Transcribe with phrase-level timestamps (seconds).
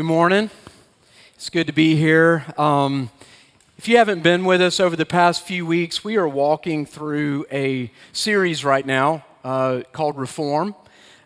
[0.00, 0.48] Good morning.
[1.34, 2.46] It's good to be here.
[2.56, 3.10] Um,
[3.76, 7.44] if you haven't been with us over the past few weeks, we are walking through
[7.52, 10.74] a series right now uh, called Reform.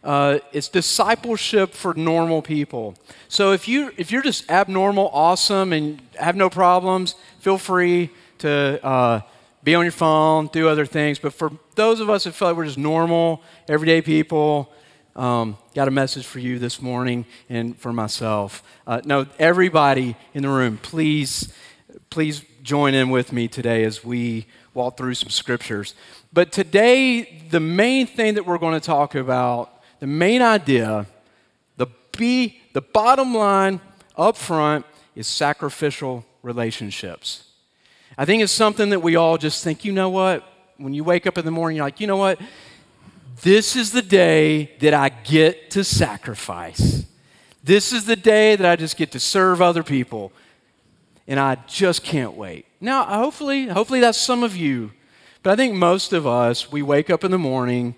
[0.03, 2.97] Uh, it's discipleship for normal people.
[3.29, 8.85] So if you if you're just abnormal, awesome, and have no problems, feel free to
[8.85, 9.21] uh,
[9.63, 11.21] be on your phone, do other things.
[11.21, 14.73] But for those of us that feel like we're just normal, everyday people,
[15.17, 18.63] um, got a message for you this morning and for myself.
[18.87, 21.53] Uh, no, everybody in the room, please,
[22.11, 25.95] please join in with me today as we walk through some scriptures.
[26.33, 31.07] But today, the main thing that we're going to talk about, the main idea,
[31.77, 31.87] the
[32.17, 33.81] B, the bottom line
[34.17, 37.45] up front is sacrificial relationships.
[38.19, 40.45] I think it's something that we all just think, you know what?
[40.77, 42.41] When you wake up in the morning, you're like, you know what?
[43.43, 47.05] This is the day that I get to sacrifice.
[47.63, 50.33] This is the day that I just get to serve other people.
[51.27, 52.67] And I just can't wait.
[52.81, 54.93] Now, hopefully, hopefully that's some of you.
[55.43, 57.95] But I think most of us, we wake up in the morning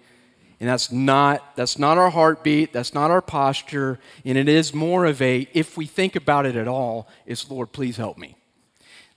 [0.58, 5.04] and that's not that's not our heartbeat, that's not our posture, and it is more
[5.04, 8.36] of a if we think about it at all, it's Lord, please help me.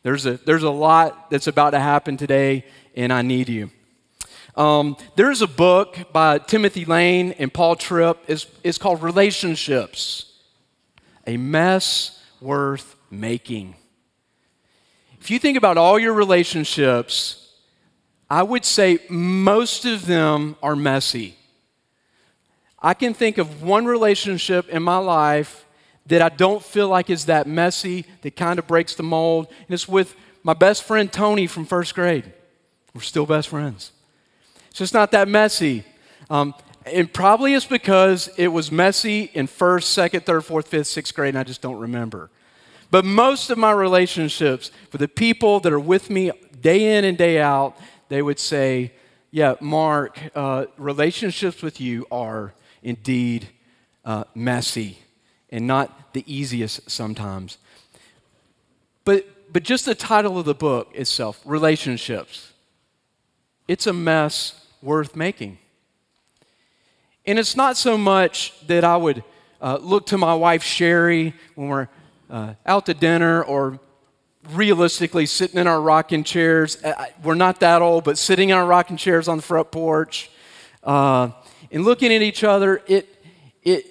[0.04, 3.72] There's a there's a lot that's about to happen today and I need you.
[4.60, 8.18] Um, there's a book by Timothy Lane and Paul Tripp.
[8.28, 10.34] It's, it's called Relationships
[11.26, 13.76] A Mess Worth Making.
[15.22, 17.54] If you think about all your relationships,
[18.30, 21.38] I would say most of them are messy.
[22.82, 25.66] I can think of one relationship in my life
[26.08, 29.74] that I don't feel like is that messy, that kind of breaks the mold, and
[29.74, 32.34] it's with my best friend Tony from first grade.
[32.94, 33.94] We're still best friends.
[34.70, 35.84] It's just not that messy.
[36.30, 36.54] Um,
[36.86, 41.30] and probably it's because it was messy in first, second, third, fourth, fifth, sixth grade,
[41.30, 42.30] and I just don't remember.
[42.92, 46.32] But most of my relationships with the people that are with me
[46.62, 47.78] day in and day out,
[48.10, 48.94] they would say,
[49.32, 53.50] Yeah, Mark, uh, relationships with you are indeed
[54.06, 54.98] uh, messy
[55.52, 57.58] and not the easiest sometimes.
[59.06, 62.49] But, but just the title of the book itself, Relationships,
[63.70, 65.60] it's a mess worth making.
[67.28, 69.24] And it's not so much that I would
[69.62, 71.88] uh, look to my wife Sherry when we're
[72.32, 73.80] uh, out to dinner or
[74.54, 76.82] realistically sitting in our rocking chairs.
[77.24, 80.32] We're not that old, but sitting in our rocking chairs on the front porch
[80.84, 81.30] uh,
[81.72, 83.24] and looking at each other, it,
[83.62, 83.86] it,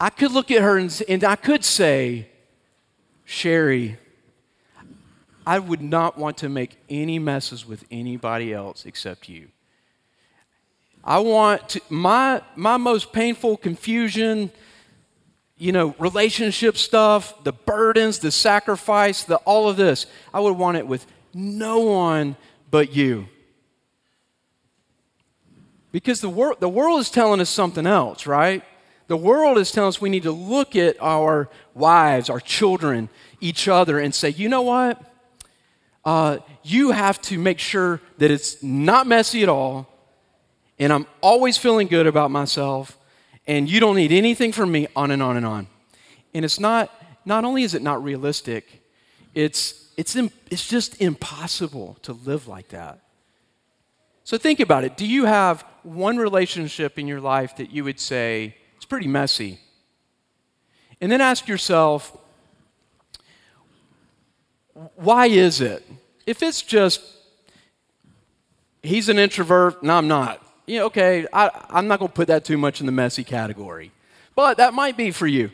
[0.00, 2.28] I could look at her and, and I could say,
[3.24, 3.98] Sherry,
[5.46, 9.48] I would not want to make any messes with anybody else except you.
[11.04, 14.50] I want to, my, my most painful confusion,
[15.56, 20.78] you know, relationship stuff, the burdens, the sacrifice, the, all of this, I would want
[20.78, 22.36] it with no one
[22.72, 23.28] but you.
[25.92, 28.64] Because the, wor- the world is telling us something else, right?
[29.06, 33.08] The world is telling us we need to look at our wives, our children,
[33.40, 35.00] each other, and say, you know what?
[36.06, 39.92] Uh, you have to make sure that it's not messy at all
[40.78, 42.98] and I'm always feeling good about myself,
[43.46, 45.68] and you don't need anything from me, on and on and on.
[46.34, 46.92] And it's not,
[47.24, 48.82] not only is it not realistic,
[49.34, 53.00] it's, it's, it's just impossible to live like that.
[54.24, 54.96] So think about it.
[54.96, 59.60] Do you have one relationship in your life that you would say it's pretty messy?
[61.00, 62.16] And then ask yourself,
[64.96, 65.84] why is it?
[66.26, 67.00] If it's just,
[68.82, 72.28] he's an introvert and I'm not, you know, okay, I, I'm not going to put
[72.28, 73.92] that too much in the messy category.
[74.34, 75.50] But that might be for you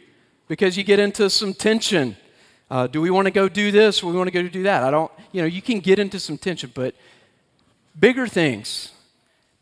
[0.49, 2.17] because you get into some tension.
[2.71, 4.83] Uh, do we want to go do this or we want to go do that?
[4.83, 6.95] I don't, you know, you can get into some tension, but
[7.99, 8.91] bigger things,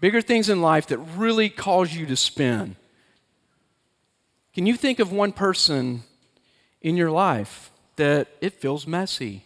[0.01, 2.77] bigger things in life that really cause you to spin.
[4.55, 6.05] Can you think of one person
[6.81, 9.45] in your life that it feels messy,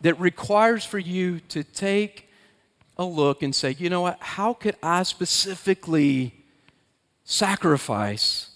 [0.00, 2.28] that requires for you to take
[2.96, 6.34] a look and say, you know what, how could I specifically
[7.24, 8.50] sacrifice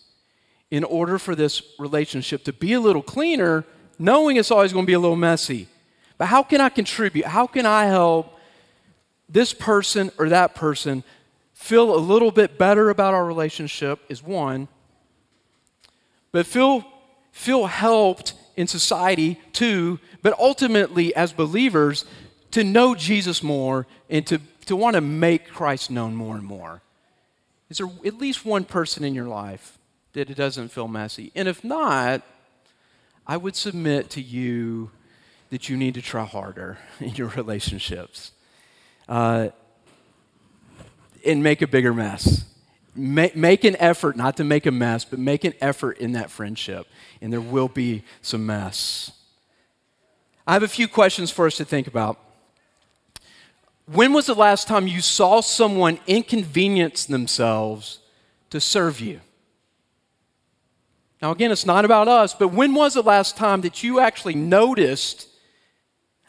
[0.71, 3.65] in order for this relationship to be a little cleaner,
[3.99, 5.69] knowing it's always going to be a little messy?
[6.19, 7.27] But how can I contribute?
[7.27, 8.39] How can I help
[9.29, 11.05] this person or that person
[11.55, 14.01] feel a little bit better about our relationship?
[14.09, 14.69] Is one,
[16.33, 16.85] but feel,
[17.31, 22.05] feel helped in society, too, but ultimately as believers,
[22.53, 26.83] to know Jesus more and to, to want to make Christ known more and more?
[27.71, 29.79] Is there at least one person in your life
[30.13, 31.33] that it doesn't feel messy?
[31.35, 32.23] And if not,
[33.27, 34.91] I would submit to you
[35.51, 38.33] that you need to try harder in your relationships
[39.09, 39.49] uh,
[41.25, 42.45] and make a bigger mess.
[42.95, 46.31] Make, make an effort not to make a mess, but make an effort in that
[46.31, 46.87] friendship,
[47.21, 49.13] and there will be some mess.
[50.47, 52.19] I have a few questions for us to think about.
[53.87, 58.01] When was the last time you saw someone inconvenience themselves
[58.51, 59.21] to serve you?
[61.21, 64.35] Now, again, it's not about us, but when was the last time that you actually
[64.35, 65.29] noticed?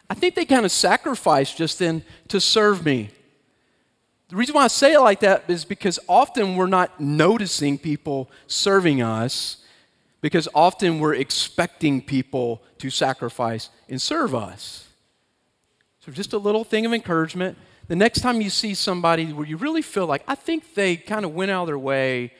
[0.08, 3.10] I think they kind of sacrificed just then to serve me.
[4.34, 8.28] The reason why I say it like that is because often we're not noticing people
[8.48, 9.58] serving us
[10.22, 14.88] because often we're expecting people to sacrifice and serve us.
[16.00, 17.56] So, just a little thing of encouragement.
[17.86, 21.24] The next time you see somebody where you really feel like, I think they kind
[21.24, 22.32] of went out of their way,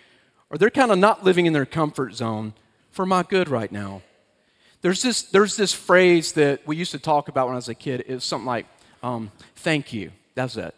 [0.51, 2.55] or they're kind of not living in their comfort zone
[2.91, 4.03] for my good right now.
[4.81, 7.75] There's this, there's this phrase that we used to talk about when I was a
[7.77, 8.03] kid.
[8.09, 8.67] It was something like,
[9.01, 10.11] um, thank you.
[10.35, 10.75] That's it.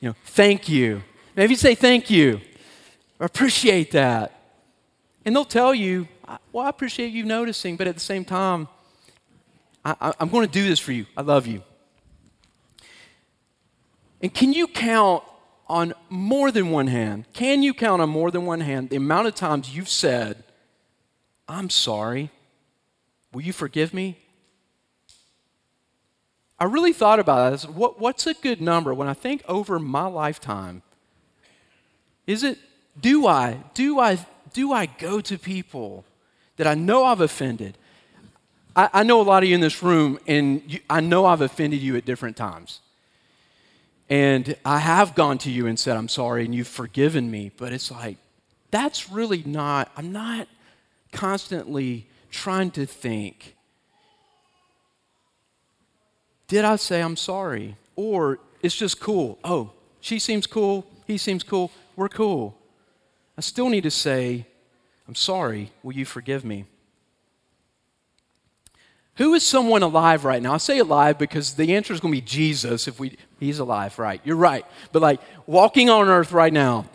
[0.00, 1.02] You know, thank you.
[1.36, 2.40] Maybe say thank you.
[3.20, 4.32] I appreciate that.
[5.24, 6.08] And they'll tell you,
[6.52, 8.68] well, I appreciate you noticing, but at the same time,
[9.84, 11.06] I, am going to do this for you.
[11.16, 11.62] I love you.
[14.22, 15.22] And can you count
[15.66, 17.26] on more than one hand?
[17.32, 20.42] Can you count on more than one hand the amount of times you've said,
[21.48, 22.30] I'm sorry.
[23.32, 24.18] Will you forgive me?
[26.60, 27.66] I really thought about this.
[27.66, 30.82] What, what's a good number when I think over my lifetime?
[32.26, 32.58] Is it,
[33.00, 34.18] do I, do I,
[34.52, 36.04] do I go to people
[36.60, 37.78] that I know I've offended.
[38.76, 41.40] I, I know a lot of you in this room, and you, I know I've
[41.40, 42.80] offended you at different times.
[44.10, 47.50] And I have gone to you and said, I'm sorry, and you've forgiven me.
[47.56, 48.18] But it's like,
[48.70, 50.48] that's really not, I'm not
[51.12, 53.56] constantly trying to think,
[56.50, 57.76] did I say I'm sorry?
[57.94, 59.38] Or it's just cool.
[59.44, 59.70] Oh,
[60.00, 62.58] she seems cool, he seems cool, we're cool.
[63.38, 64.46] I still need to say,
[65.06, 65.70] I'm sorry.
[65.82, 66.64] Will you forgive me?
[69.16, 70.54] Who is someone alive right now?
[70.54, 73.98] I say alive because the answer is going to be Jesus if we he's alive,
[73.98, 74.20] right?
[74.24, 74.66] You're right.
[74.92, 76.86] But like walking on earth right now.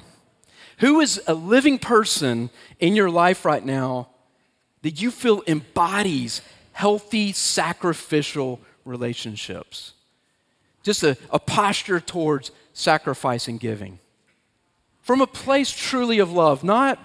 [0.80, 2.50] Who is a living person
[2.80, 4.10] in your life right now
[4.81, 6.42] that you feel embodies
[6.74, 9.94] healthy sacrificial relationships?
[10.84, 14.00] Just a, a posture towards sacrifice and giving.
[15.02, 17.00] From a place truly of love, not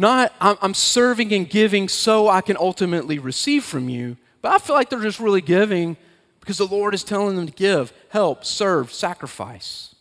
[0.00, 4.74] not, I'm serving and giving so I can ultimately receive from you, but I feel
[4.74, 5.98] like they're just really giving
[6.40, 9.94] because the Lord is telling them to give, help, serve, sacrifice.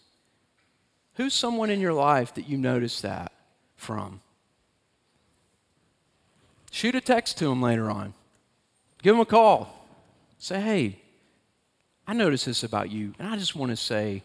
[1.16, 3.34] Who's someone in your life that you notice that
[3.76, 4.22] from?
[6.72, 8.14] Shoot a text to them later on.
[9.04, 9.79] Give them a call.
[10.40, 11.02] Say, hey,
[12.08, 14.24] I noticed this about you, and I just want to say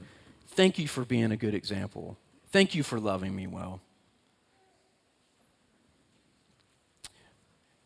[0.52, 2.16] thank you for being a good example.
[2.50, 3.80] Thank you for loving me well.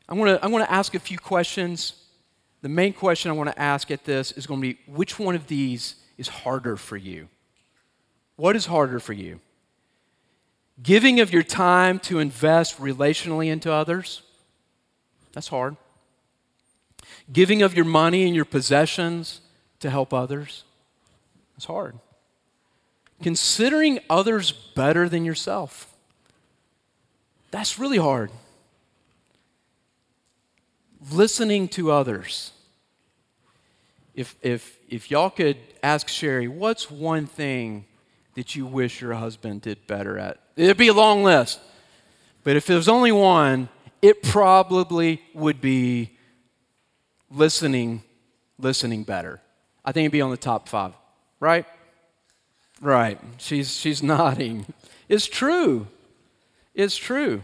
[0.09, 1.95] I want to I want to ask a few questions.
[2.61, 5.35] The main question I want to ask at this is going to be which one
[5.35, 7.29] of these is harder for you?
[8.37, 9.41] What is harder for you?
[10.83, 14.23] Giving of your time to invest relationally into others?
[15.33, 15.77] That's hard.
[17.33, 19.41] Giving of your money and your possessions
[19.81, 20.65] to help others.
[21.57, 21.99] It's hard.
[23.23, 25.93] Considering others better than yourself?
[27.51, 28.31] That's really hard
[31.13, 32.53] listening to others.
[34.15, 37.85] If, if, if y'all could ask Sherry, what's one thing
[38.35, 40.41] that you wish your husband did better at?
[40.57, 41.61] It'd be a long list.
[42.43, 43.69] But if there was only one,
[44.03, 46.18] it probably would be
[47.31, 48.03] listening,
[48.59, 49.41] listening better.
[49.85, 50.93] I think it'd be on the top five,
[51.41, 51.67] right?
[52.81, 53.21] Right.
[53.39, 54.67] She's, she's nodding.
[55.09, 55.87] It's true.
[56.75, 57.43] It's true.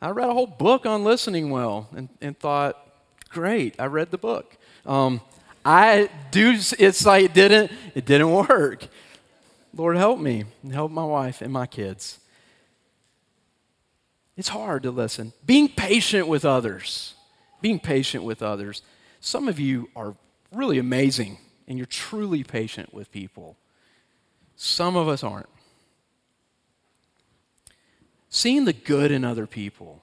[0.00, 2.76] I read a whole book on listening well and, and thought,
[3.30, 4.56] great, I read the book.
[4.86, 5.20] Um,
[5.64, 8.86] I do, it's like it didn't, it didn't work.
[9.74, 12.18] Lord, help me, and help my wife and my kids.
[14.36, 15.32] It's hard to listen.
[15.44, 17.14] Being patient with others,
[17.60, 18.82] being patient with others.
[19.20, 20.14] Some of you are
[20.52, 23.56] really amazing and you're truly patient with people.
[24.56, 25.48] Some of us aren't
[28.28, 30.02] seeing the good in other people.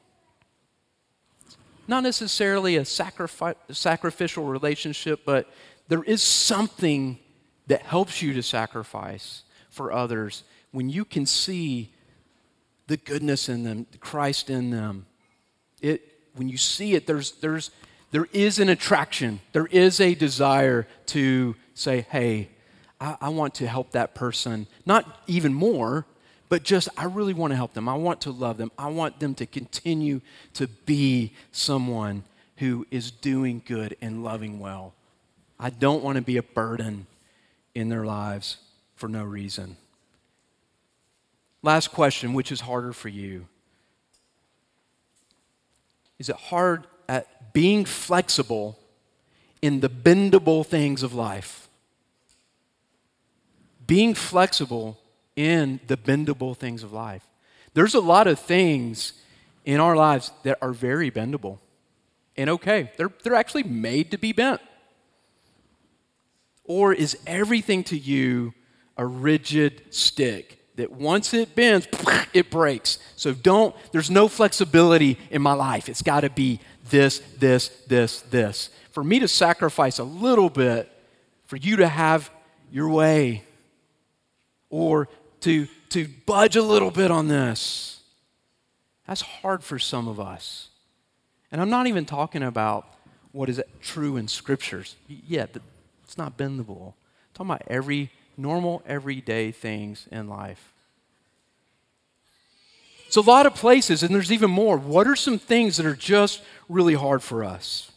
[1.87, 5.49] Not necessarily a sacrifi- sacrificial relationship, but
[5.87, 7.19] there is something
[7.67, 11.93] that helps you to sacrifice for others when you can see
[12.87, 15.05] the goodness in them, Christ in them.
[15.81, 17.71] It, when you see it, there's, there's,
[18.11, 22.49] there is an attraction, there is a desire to say, hey,
[22.99, 26.05] I, I want to help that person, not even more,
[26.49, 27.89] but just I really want to help them.
[27.89, 28.71] I want to love them.
[28.77, 30.21] I want them to continue
[30.53, 32.23] to be someone
[32.57, 34.93] who is doing good and loving well.
[35.59, 37.07] I don't want to be a burden
[37.73, 38.57] in their lives
[38.95, 39.77] for no reason.
[41.61, 43.47] Last question, which is harder for you?
[46.19, 48.79] Is it hard at being flexible
[49.61, 51.67] in the bendable things of life?
[53.85, 54.99] Being flexible
[55.35, 57.27] in the bendable things of life.
[57.73, 59.13] There's a lot of things
[59.65, 61.59] in our lives that are very bendable
[62.37, 62.91] and okay.
[62.97, 64.61] They're, they're actually made to be bent.
[66.63, 68.53] Or is everything to you
[68.97, 71.87] a rigid stick that once it bends,
[72.33, 72.99] it breaks?
[73.15, 75.89] So don't, there's no flexibility in my life.
[75.89, 78.69] It's got to be this, this, this, this.
[78.91, 80.91] For me to sacrifice a little bit,
[81.45, 82.29] for you to have
[82.71, 83.43] your way,
[84.69, 85.07] or
[85.41, 88.01] to, to budge a little bit on this,
[89.07, 90.69] that's hard for some of us.
[91.51, 92.87] And I'm not even talking about
[93.31, 94.95] what is true in scriptures.
[95.07, 95.45] Yeah,
[96.03, 96.87] it's not bendable.
[96.87, 96.93] I'm
[97.33, 100.73] talking about every normal, everyday things in life.
[103.07, 104.77] It's a lot of places, and there's even more.
[104.77, 107.91] What are some things that are just really hard for us?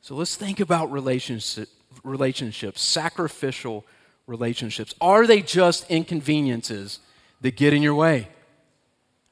[0.00, 1.68] So let's think about relationship,
[2.02, 3.84] relationships, sacrificial
[4.26, 4.94] relationships.
[5.00, 6.98] Are they just inconveniences
[7.42, 8.28] that get in your way?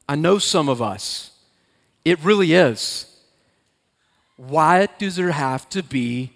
[0.08, 1.32] I know some of us.
[2.04, 3.06] It really is.
[4.36, 6.32] Why does there have to be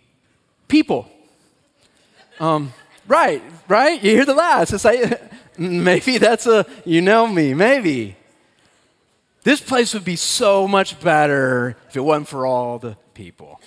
[0.68, 1.08] people?
[2.42, 2.72] Um,
[3.06, 4.02] right, right?
[4.02, 4.72] You hear the last.
[4.72, 5.22] It's like,
[5.58, 8.16] maybe that's a, you know me, maybe.
[9.44, 13.60] This place would be so much better if it wasn't for all the people.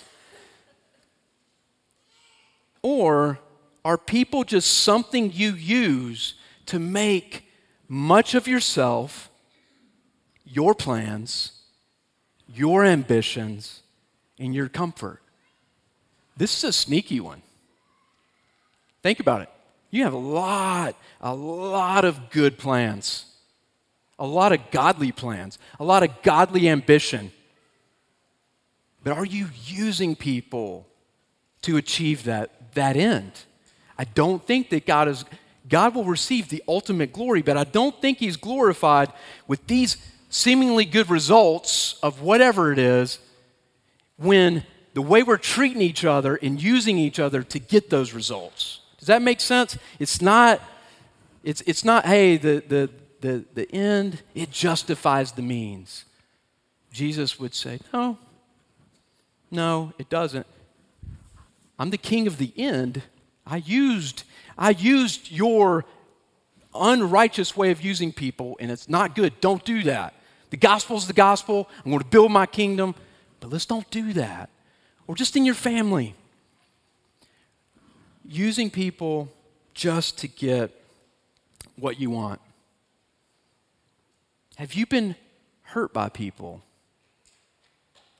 [2.82, 3.38] Or
[3.82, 6.34] are people just something you use
[6.66, 7.50] to make
[7.88, 9.30] much of yourself,
[10.44, 11.52] your plans,
[12.46, 13.80] your ambitions,
[14.38, 15.22] and your comfort?
[16.36, 17.40] This is a sneaky one.
[19.06, 19.48] Think about it.
[19.92, 23.26] You have a lot, a lot of good plans,
[24.18, 27.30] a lot of godly plans, a lot of godly ambition.
[29.04, 30.88] But are you using people
[31.62, 33.30] to achieve that, that end?
[33.96, 35.24] I don't think that God is
[35.68, 39.12] God will receive the ultimate glory, but I don't think he's glorified
[39.46, 39.98] with these
[40.30, 43.20] seemingly good results of whatever it is
[44.16, 48.80] when the way we're treating each other and using each other to get those results.
[49.06, 49.78] Does that make sense?
[50.00, 50.60] It's not
[51.44, 56.04] it's it's not hey the the the, the end it justifies the means.
[56.90, 58.18] Jesus would say, "No.
[59.52, 60.44] No, it doesn't.
[61.78, 63.04] I'm the king of the end,
[63.46, 64.24] I used,
[64.58, 65.84] I used your
[66.74, 69.40] unrighteous way of using people, and it's not good.
[69.40, 70.14] Don't do that.
[70.50, 71.68] The gospel's the gospel.
[71.84, 72.96] I'm going to build my kingdom,
[73.38, 74.50] but let's don't do that.
[75.06, 76.16] Or just in your family.
[78.28, 79.28] Using people
[79.74, 80.70] just to get
[81.76, 82.40] what you want.
[84.56, 85.14] Have you been
[85.62, 86.62] hurt by people?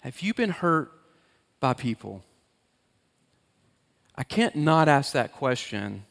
[0.01, 0.93] Have you been hurt
[1.61, 2.23] by people?
[4.15, 6.05] I can't not ask that question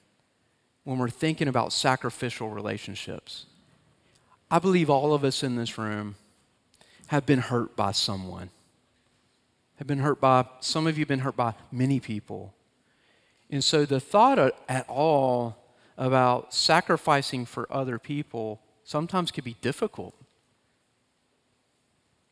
[0.84, 3.46] when we're thinking about sacrificial relationships.
[4.50, 6.16] I believe all of us in this room
[7.08, 8.50] have been hurt by someone.
[9.78, 12.54] Have been hurt by, some of you have been hurt by many people.
[13.56, 15.56] And so the thought at all
[15.98, 20.14] about sacrificing for other people sometimes can be difficult.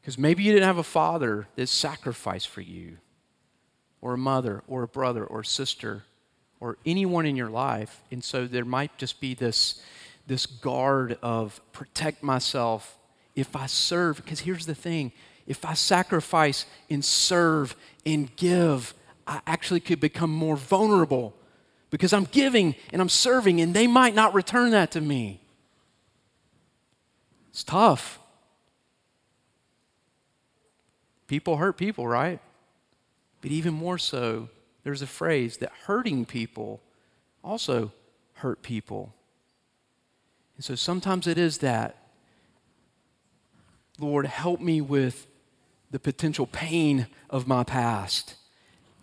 [0.01, 2.97] Because maybe you didn't have a father that sacrificed for you
[4.01, 6.03] or a mother or a brother or a sister
[6.59, 8.01] or anyone in your life.
[8.11, 9.81] And so there might just be this,
[10.27, 12.97] this guard of protect myself
[13.33, 14.17] if I serve.
[14.17, 15.13] Because here's the thing
[15.47, 18.93] if I sacrifice and serve and give,
[19.25, 21.33] I actually could become more vulnerable
[21.89, 25.41] because I'm giving and I'm serving and they might not return that to me.
[27.51, 28.19] It's tough.
[31.27, 32.39] People hurt people, right?
[33.41, 34.49] But even more so,
[34.83, 36.81] there's a phrase that hurting people
[37.43, 37.91] also
[38.33, 39.13] hurt people.
[40.55, 41.97] And so sometimes it is that,
[43.99, 45.27] Lord, help me with
[45.91, 48.35] the potential pain of my past.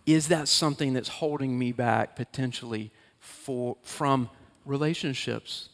[0.05, 4.29] Is that something that's holding me back potentially for, from
[4.65, 5.69] relationships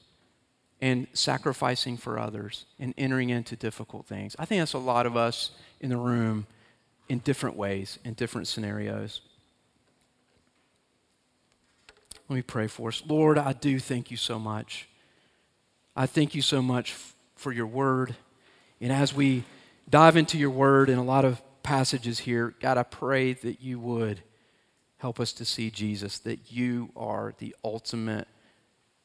[0.81, 4.35] and sacrificing for others and entering into difficult things.
[4.37, 6.45] I think that's a lot of us in the room
[7.09, 9.21] in different ways, in different scenarios.
[12.29, 13.01] Let me pray for us.
[13.07, 14.87] Lord, I do thank you so much.
[15.95, 16.93] I thank you so much
[17.35, 18.15] for your word.
[18.81, 19.45] And as we
[19.89, 23.77] dive into your word in a lot of passages here, God, I pray that you
[23.77, 24.21] would
[24.99, 28.29] help us to see Jesus, that you are the ultimate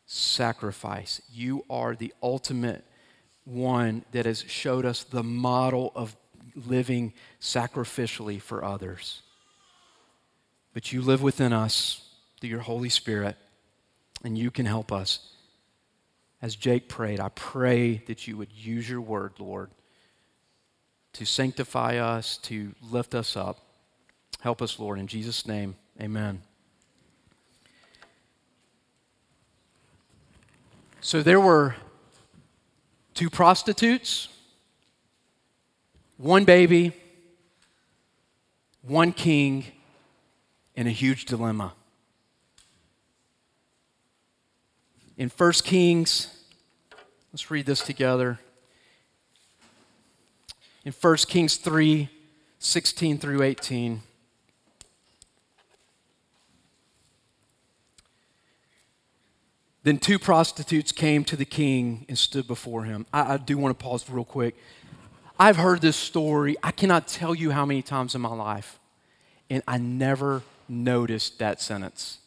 [0.06, 1.20] sacrifice.
[1.32, 2.84] You are the ultimate
[3.44, 6.14] one that has showed us the model of
[6.54, 9.22] living sacrificially for others.
[10.72, 12.08] But you live within us
[12.40, 13.36] through your Holy Spirit,
[14.22, 15.32] and you can help us.
[16.40, 19.72] As Jake prayed, I pray that you would use your word, Lord,
[21.14, 23.58] to sanctify us, to lift us up.
[24.40, 25.76] Help us, Lord, in Jesus' name.
[26.00, 26.42] Amen.
[31.00, 31.76] So there were
[33.14, 34.28] two prostitutes,
[36.16, 36.92] one baby,
[38.82, 39.64] one king,
[40.76, 41.72] and a huge dilemma.
[45.16, 46.28] In 1 Kings,
[47.32, 48.40] let's read this together.
[50.84, 52.08] In 1 Kings 3
[52.58, 54.02] 16 through 18.
[59.82, 63.04] Then two prostitutes came to the king and stood before him.
[63.12, 64.56] I, I, do want to pause real quick.
[65.40, 68.78] I've heard this story, I cannot tell you how many times in my life,
[69.50, 72.18] and I never noticed that sentence.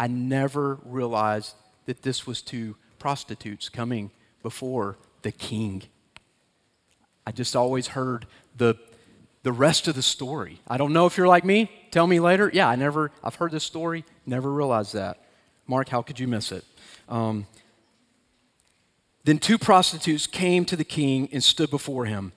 [0.00, 1.54] I never realized
[1.86, 4.10] that this was two prostitutes coming
[4.42, 5.84] before the king.
[7.28, 8.74] I just always heard the,
[9.42, 10.60] the rest of the story.
[10.66, 11.70] I don't know if you're like me.
[11.90, 12.50] Tell me later.
[12.54, 15.22] Yeah, I never, I've heard this story, never realized that.
[15.66, 16.64] Mark, how could you miss it?
[17.06, 17.46] Um,
[19.24, 22.32] then two prostitutes came to the king and stood before him.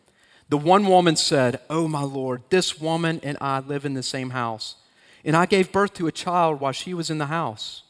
[0.50, 4.32] The one woman said, Oh, my Lord, this woman and I live in the same
[4.32, 4.76] house,
[5.24, 7.84] and I gave birth to a child while she was in the house.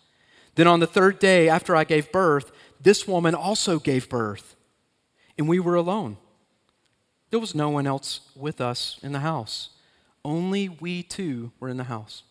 [0.54, 4.56] Then on the third day after I gave birth, this woman also gave birth,
[5.36, 6.17] and we were alone.
[7.32, 9.70] There was no one else with us in the house.
[10.24, 12.24] Only we two were in the house.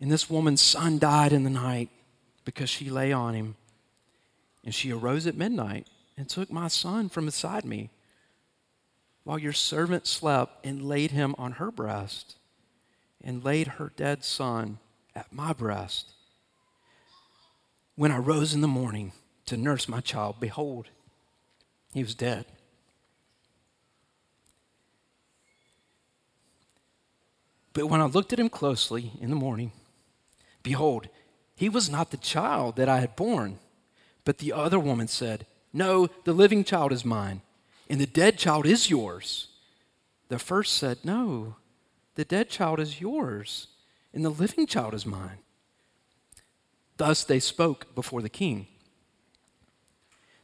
[0.00, 1.88] And this woman's son died in the night
[2.44, 3.54] because she lay on him.
[4.64, 7.90] And she arose at midnight and took my son from beside me
[9.22, 12.36] while your servant slept and laid him on her breast
[13.22, 14.78] and laid her dead son
[15.14, 16.12] at my breast.
[17.96, 19.12] When I rose in the morning
[19.46, 20.88] to nurse my child, behold,
[21.94, 22.44] he was dead.
[27.74, 29.72] But when I looked at him closely in the morning,
[30.62, 31.08] behold,
[31.56, 33.58] he was not the child that I had born.
[34.24, 37.42] But the other woman said, No, the living child is mine,
[37.90, 39.48] and the dead child is yours.
[40.28, 41.56] The first said, No,
[42.14, 43.66] the dead child is yours,
[44.14, 45.38] and the living child is mine.
[46.96, 48.68] Thus they spoke before the king.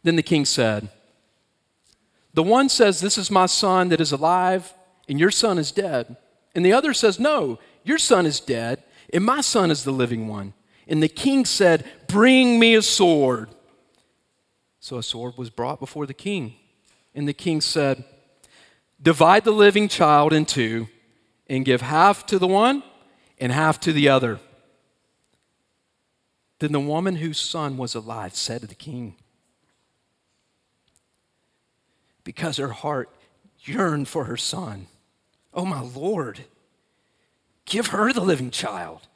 [0.02, 0.88] Then the king said,
[2.34, 4.74] The one says, This is my son that is alive,
[5.08, 6.16] and your son is dead.
[6.54, 8.82] And the other says, No, your son is dead,
[9.12, 10.54] and my son is the living one.
[10.88, 13.50] And the king said, Bring me a sword.
[14.80, 16.54] So a sword was brought before the king.
[17.14, 18.04] And the king said,
[19.00, 20.88] Divide the living child in two,
[21.48, 22.82] and give half to the one
[23.38, 24.38] and half to the other.
[26.58, 29.16] Then the woman whose son was alive said to the king,
[32.22, 33.08] Because her heart
[33.60, 34.86] yearned for her son,
[35.52, 36.44] Oh, my Lord,
[37.64, 39.08] give her the living child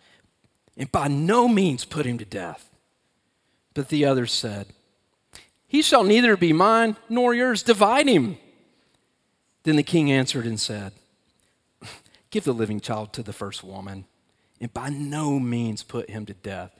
[0.76, 2.70] and by no means put him to death.
[3.74, 4.68] But the other said,
[5.66, 8.38] He shall neither be mine nor yours, divide him.
[9.62, 10.92] Then the king answered and said,
[12.30, 14.04] Give the living child to the first woman,
[14.60, 16.72] and by no means put him to death.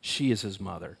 [0.00, 0.98] She is his mother.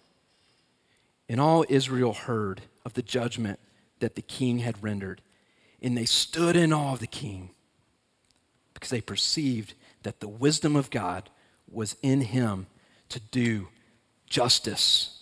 [1.28, 3.58] And all Israel heard of the judgment
[4.00, 5.22] that the king had rendered,
[5.82, 7.50] and they stood in awe of the king
[8.84, 11.30] because they perceived that the wisdom of God
[11.72, 12.66] was in him
[13.08, 13.68] to do
[14.28, 15.18] justice.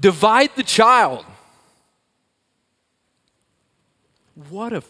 [0.00, 1.26] Divide the child.
[4.48, 4.82] What a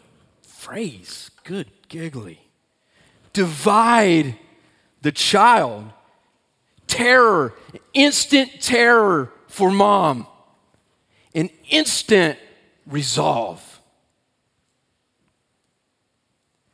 [0.43, 1.33] phrase.
[1.43, 2.39] Good giggly.
[3.33, 4.37] Divide
[5.01, 5.91] the child.
[6.87, 7.53] Terror,
[7.95, 10.29] instant terror for mom,
[11.35, 12.39] an instant
[12.87, 13.72] resolve.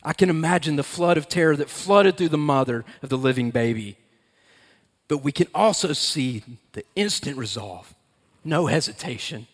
[0.03, 3.51] I can imagine the flood of terror that flooded through the mother of the living
[3.51, 3.97] baby.
[5.09, 7.95] But we can also see the instant resolve
[8.45, 9.47] no hesitation.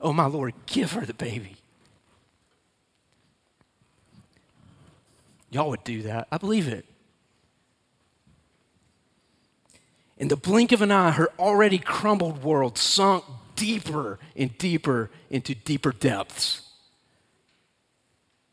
[0.00, 1.56] Oh, my Lord, give her the baby.
[5.50, 6.28] Y'all would do that.
[6.30, 6.84] I believe it.
[10.18, 15.54] In the blink of an eye, her already crumbled world sunk deeper and deeper into
[15.54, 16.67] deeper depths.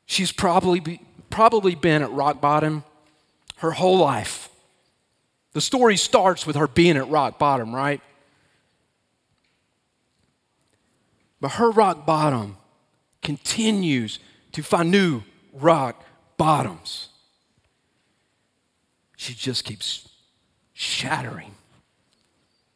[0.06, 2.84] She's probably, be, probably been at rock bottom
[3.58, 4.50] her whole life.
[5.54, 8.02] The story starts with her being at rock bottom, right?
[11.40, 12.58] But her rock bottom
[13.22, 14.20] continues
[14.52, 16.04] to find new rock
[16.38, 17.10] bottoms.
[19.16, 20.10] She just keeps
[20.74, 21.56] shattering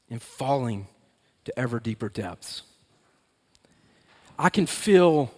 [0.09, 0.87] and falling
[1.45, 2.63] to ever deeper depths.
[4.37, 5.31] I can feel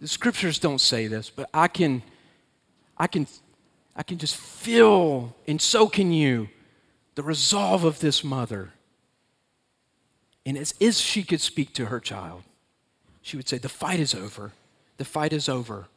[0.00, 2.02] the scriptures don't say this, but I can
[2.96, 3.26] I can
[3.96, 6.48] I can just feel and so can you
[7.18, 8.70] the resolve of this mother.
[10.46, 12.44] And as if she could speak to her child,
[13.22, 14.52] she would say, The fight is over.
[14.98, 15.88] The fight is over.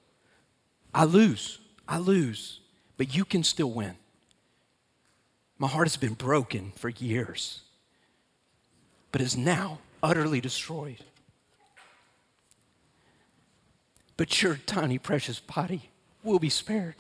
[0.96, 1.60] I lose.
[1.88, 2.60] I lose.
[2.98, 3.98] But you can still win.
[5.60, 7.62] My heart has been broken for years,
[9.12, 11.04] but is now utterly destroyed.
[14.22, 15.90] But your tiny, precious body
[16.24, 16.94] will be spared.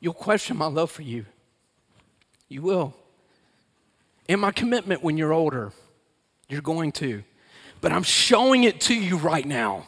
[0.00, 1.26] You'll question my love for you.
[2.48, 2.94] You will.
[4.26, 5.70] And my commitment when you're older.
[6.48, 7.22] You're going to.
[7.82, 9.86] But I'm showing it to you right now.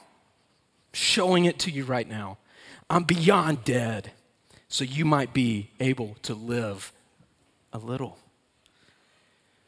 [0.92, 2.36] Showing it to you right now.
[2.90, 4.12] I'm beyond dead,
[4.68, 6.92] so you might be able to live
[7.72, 8.18] a little.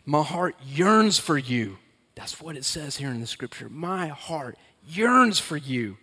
[0.05, 1.79] My heart yearns for you.
[2.15, 3.69] That's what it says here in the scripture.
[3.69, 4.57] My heart
[4.87, 5.99] yearns for you,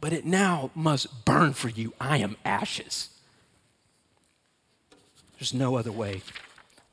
[0.00, 1.94] but it now must burn for you.
[2.00, 3.10] I am ashes.
[5.38, 6.22] There's no other way.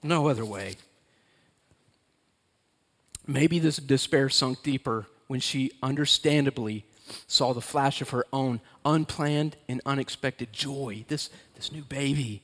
[0.02, 0.76] No other way.
[3.26, 6.86] Maybe this despair sunk deeper when she understandably
[7.28, 11.06] saw the flash of her own unplanned and unexpected joy.
[11.08, 12.44] This, this new baby,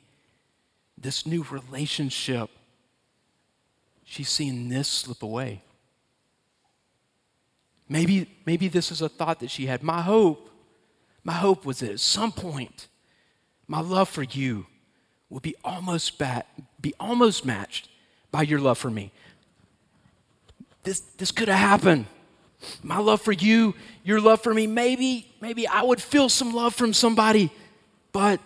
[0.98, 2.50] this new relationship.
[4.04, 5.62] She's seeing this slip away.
[7.88, 9.82] Maybe, maybe this is a thought that she had.
[9.82, 10.50] My hope,
[11.24, 12.88] my hope was that at some point,
[13.68, 14.68] my love for you
[15.30, 16.48] will be almost, bat,
[16.82, 17.90] be almost matched
[18.32, 19.12] by your love for me.
[20.84, 22.06] This, this could have happened.
[22.84, 26.76] My love for you, your love for me, maybe, maybe I would feel some love
[26.76, 27.52] from somebody,
[28.12, 28.40] but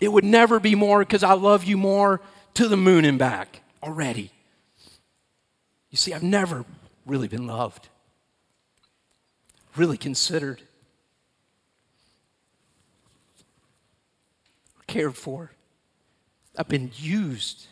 [0.00, 2.20] it would never be more because I love you more
[2.54, 4.30] to the moon and back already.
[5.90, 6.64] You see, I've never
[7.06, 7.88] really been loved,
[9.76, 10.62] really considered,
[14.86, 15.50] cared for.
[16.56, 17.66] I've been used,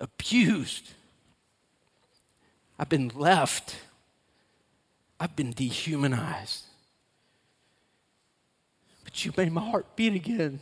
[0.00, 0.90] abused.
[2.78, 3.76] I've been left.
[5.18, 6.64] I've been dehumanized.
[9.04, 10.60] But you made my heart beat again.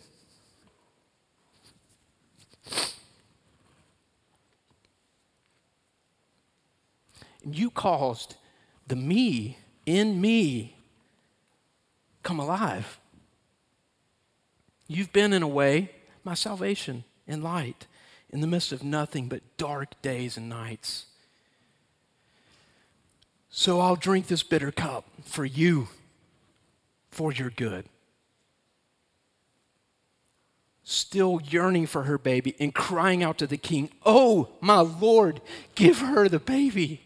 [7.45, 8.37] And you caused
[8.87, 10.77] the me in me
[12.23, 12.99] come alive.
[14.87, 15.91] You've been, in a way,
[16.25, 17.87] my salvation and light
[18.31, 21.07] in the midst of nothing but dark days and nights.
[23.55, 25.89] So I'll drink this bitter cup for you,
[27.11, 27.85] for your good.
[30.85, 35.43] Still yearning for her baby and crying out to the king, Oh, my Lord,
[35.75, 37.03] give her the baby.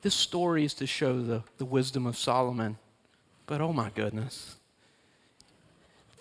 [0.00, 2.78] This story is to show the, the wisdom of Solomon,
[3.46, 4.56] but oh my goodness.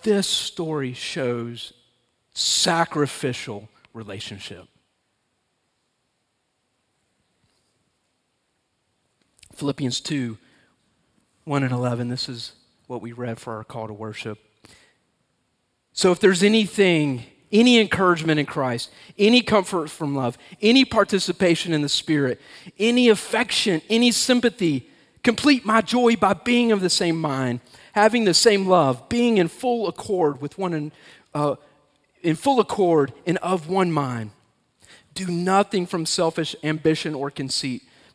[0.04, 1.72] This story shows
[2.34, 4.68] sacrificial relationship.
[9.54, 10.38] Philippians 2
[11.44, 12.10] 1 and 11.
[12.10, 12.54] This is
[12.88, 14.40] what we read for our call to worship.
[15.94, 21.82] So, if there's anything, any encouragement in Christ, any comfort from love, any participation in
[21.82, 22.40] the Spirit,
[22.78, 24.90] any affection, any sympathy,
[25.24, 27.60] complete my joy by being of the same mind
[27.94, 30.92] having the same love, being in full accord with one in,
[31.34, 31.56] uh,
[32.22, 34.32] in full accord and of one mind.
[35.14, 37.84] Do nothing from selfish ambition or conceit,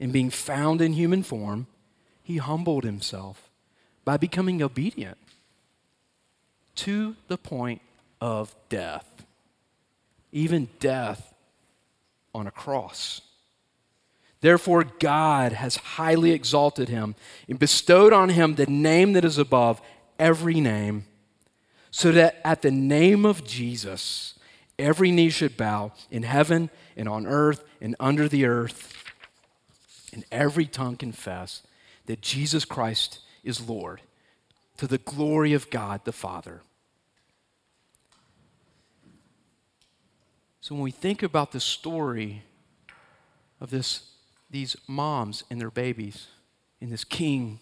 [0.00, 1.66] And being found in human form,
[2.22, 3.50] he humbled himself
[4.04, 5.18] by becoming obedient
[6.76, 7.82] to the point
[8.20, 9.26] of death,
[10.30, 11.34] even death
[12.34, 13.20] on a cross.
[14.40, 17.16] Therefore, God has highly exalted him
[17.48, 19.80] and bestowed on him the name that is above
[20.18, 21.06] every name,
[21.90, 24.34] so that at the name of Jesus,
[24.78, 28.94] every knee should bow in heaven and on earth and under the earth,
[30.18, 31.62] and every tongue confess
[32.06, 34.00] that Jesus Christ is Lord,
[34.76, 36.62] to the glory of God the Father.
[40.60, 42.42] So when we think about the story
[43.60, 44.10] of this
[44.50, 46.26] these moms and their babies,
[46.80, 47.60] and this king,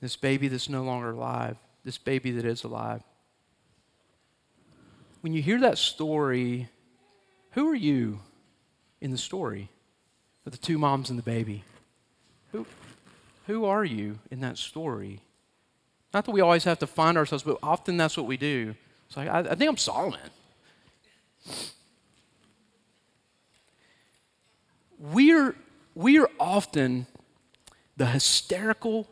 [0.00, 3.02] this baby that's no longer alive, this baby that is alive.
[5.20, 6.68] When you hear that story,
[7.52, 8.18] who are you
[9.00, 9.70] in the story
[10.48, 11.62] of the two moms and the baby?
[12.52, 12.64] Who,
[13.46, 15.20] who are you in that story?
[16.14, 18.74] Not that we always have to find ourselves, but often that's what we do.
[19.06, 20.18] It's like, I, I think I'm Solomon.
[24.98, 25.54] we're,
[25.94, 27.06] we're often
[27.98, 29.06] the hysterical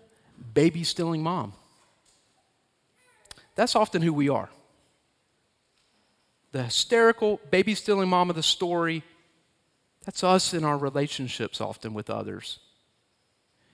[0.55, 1.53] baby stealing mom.
[3.57, 4.49] That's often who we are.
[6.53, 9.03] The hysterical baby stealing mom of the story,
[10.07, 12.61] that's us in our relationships often with others.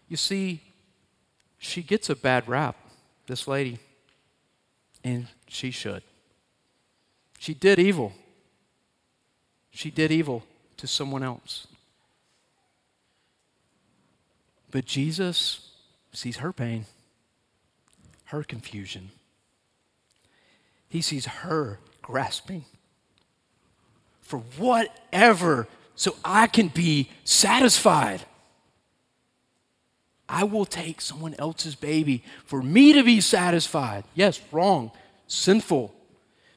[0.08, 0.62] You see,
[1.58, 2.74] she gets a bad rap,
[3.26, 3.78] this lady,
[5.04, 6.02] and she should.
[7.38, 8.14] She did evil.
[9.70, 10.42] She did evil
[10.78, 11.66] to someone else.
[14.70, 15.70] But Jesus
[16.14, 16.86] sees her pain,
[18.26, 19.10] her confusion.
[20.88, 22.64] He sees her grasping
[24.22, 28.22] for whatever so I can be satisfied.
[30.28, 34.04] I will take someone else's baby for me to be satisfied.
[34.14, 34.90] Yes, wrong,
[35.26, 35.94] sinful.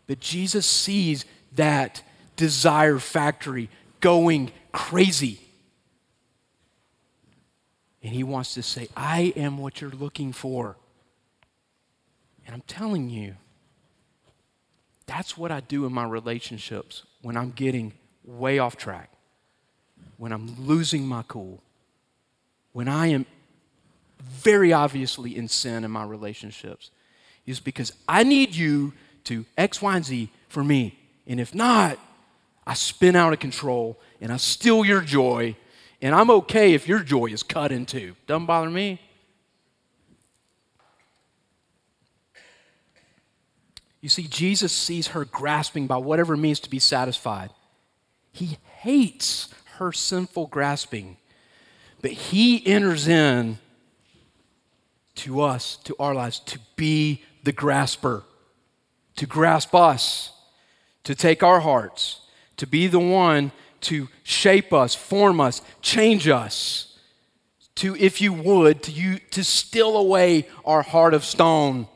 [0.07, 2.01] But Jesus sees that
[2.35, 3.69] desire factory
[3.99, 5.39] going crazy.
[8.03, 10.77] And he wants to say, I am what you're looking for.
[12.45, 13.35] And I'm telling you,
[15.07, 17.93] that's what I do in my relationships when I'm getting
[18.23, 19.09] way off track,
[20.17, 21.61] when I'm losing my cool,
[22.73, 23.25] when I am
[24.21, 26.91] very obviously in sin in my relationships,
[27.45, 28.93] is because I need you
[29.25, 30.97] to X, Y, and Z for me.
[31.27, 31.99] And if not,
[32.65, 35.55] I spin out of control and I steal your joy
[36.01, 38.15] and I'm okay if your joy is cut in two.
[38.27, 39.01] Doesn't bother me.
[44.01, 47.49] You see, Jesus sees her grasping by whatever means to be satisfied.
[48.31, 51.17] He hates her sinful grasping,
[52.01, 53.57] but he enters in
[55.15, 58.23] to us, to our lives, to be the grasper,
[59.15, 60.31] to grasp us,
[61.03, 62.21] to take our hearts,
[62.57, 63.51] to be the one
[63.85, 66.97] to shape us, form us, change us,
[67.75, 71.87] to, if you would, to, you, to steal away our heart of stone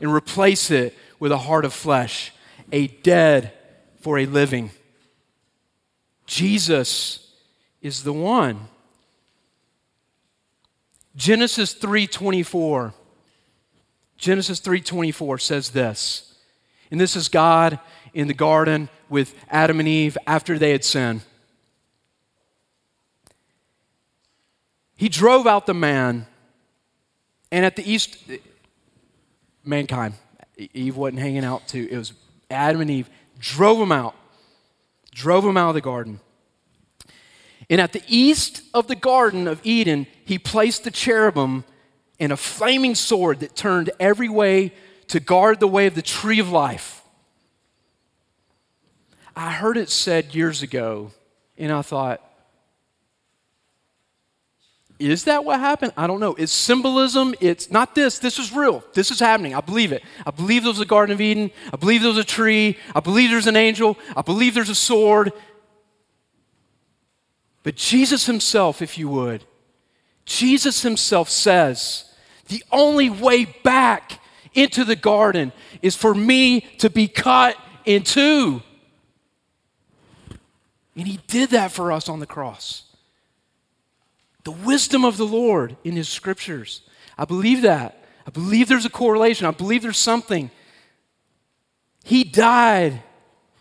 [0.00, 2.32] and replace it with a heart of flesh,
[2.70, 3.52] a dead
[4.00, 4.70] for a living.
[6.28, 7.26] Jesus
[7.80, 8.68] is the one.
[11.16, 12.94] Genesis 3:24
[14.18, 16.34] Genesis 3:24 says this.
[16.90, 17.80] And this is God
[18.12, 21.22] in the garden with Adam and Eve after they had sinned.
[24.96, 26.26] He drove out the man,
[27.52, 28.18] and at the east,
[29.64, 30.14] mankind,
[30.56, 31.86] Eve wasn't hanging out too.
[31.90, 32.12] It was
[32.50, 34.16] Adam and Eve drove him out,
[35.18, 36.20] drove him out of the garden.
[37.68, 41.64] And at the east of the Garden of Eden, he placed the cherubim
[42.20, 44.72] and a flaming sword that turned every way
[45.08, 47.02] to guard the way of the tree of life.
[49.34, 51.10] I heard it said years ago,
[51.56, 52.22] and I thought,
[54.98, 55.92] is that what happened?
[55.96, 56.34] I don't know.
[56.34, 57.34] It's symbolism.
[57.40, 58.18] It's not this.
[58.18, 58.82] This is real.
[58.94, 59.54] This is happening.
[59.54, 60.02] I believe it.
[60.26, 61.52] I believe there was a Garden of Eden.
[61.72, 62.76] I believe there was a tree.
[62.94, 63.96] I believe there's an angel.
[64.16, 65.32] I believe there's a sword.
[67.62, 69.44] But Jesus himself, if you would,
[70.24, 72.12] Jesus himself says
[72.48, 74.20] the only way back
[74.52, 78.62] into the garden is for me to be cut in two.
[80.96, 82.87] And he did that for us on the cross.
[84.48, 86.80] The wisdom of the Lord in His scriptures.
[87.18, 88.02] I believe that.
[88.26, 89.46] I believe there's a correlation.
[89.46, 90.50] I believe there's something.
[92.02, 93.02] He died,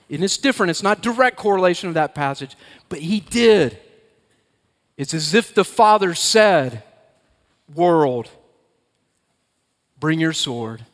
[0.10, 0.70] and it's different.
[0.70, 2.56] It's not direct correlation of that passage,
[2.88, 3.78] but He did.
[4.96, 6.84] It's as if the Father said,
[7.76, 8.30] World,
[10.00, 10.86] bring your sword,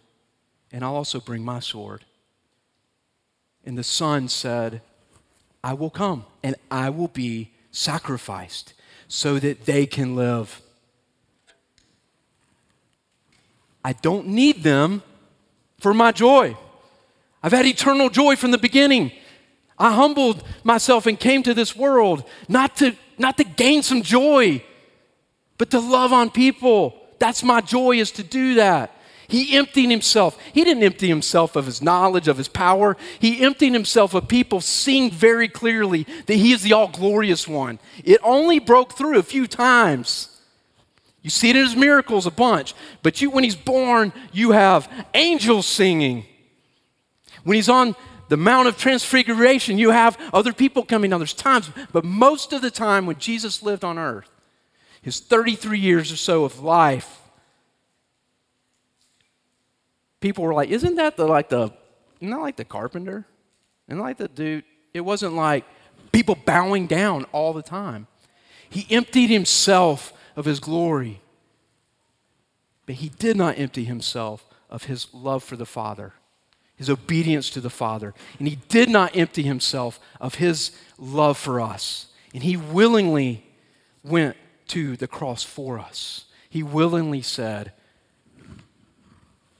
[0.71, 2.03] and I'll also bring my sword.
[3.63, 4.81] And the Son said,
[5.63, 8.73] I will come and I will be sacrificed
[9.13, 10.59] so that they can live.
[13.85, 15.03] I don't need them
[15.77, 16.57] for my joy.
[17.43, 19.11] I've had eternal joy from the beginning.
[19.77, 24.63] I humbled myself and came to this world not to, not to gain some joy,
[25.59, 26.99] but to love on people.
[27.19, 28.92] That's my joy, is to do that.
[29.33, 30.37] He emptied himself.
[30.53, 32.95] He didn't empty himself of his knowledge, of his power.
[33.17, 37.79] He emptied himself of people seeing very clearly that he is the all glorious one.
[38.03, 40.39] It only broke through a few times.
[41.23, 42.75] You see it in his miracles a bunch.
[43.01, 46.27] But you, when he's born, you have angels singing.
[47.43, 47.95] When he's on
[48.29, 51.09] the Mount of Transfiguration, you have other people coming.
[51.09, 54.29] Now, there's times, but most of the time when Jesus lived on earth,
[55.01, 57.22] his 33 years or so of life,
[60.23, 61.71] people were like, "Isn't that the like the,
[62.21, 63.27] not like the carpenter,
[63.87, 65.65] and like the dude?" It wasn't like
[66.11, 68.07] people bowing down all the time.
[68.69, 71.21] He emptied himself of his glory,
[72.85, 76.13] but he did not empty himself of his love for the Father,
[76.75, 81.59] his obedience to the Father, and he did not empty himself of his love for
[81.59, 82.07] us.
[82.33, 83.45] And he willingly
[84.03, 84.37] went
[84.69, 86.25] to the cross for us.
[86.49, 87.73] He willingly said,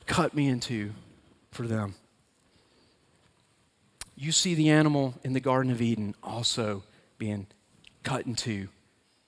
[0.06, 0.92] cut me into
[1.52, 1.96] for them.
[4.16, 6.84] You see the animal in the Garden of Eden also
[7.18, 7.48] being
[8.04, 8.70] cut in two,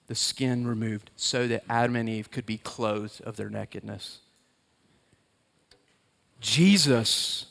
[0.07, 4.19] the skin removed, so that Adam and Eve could be clothed of their nakedness.
[6.39, 7.47] Jesus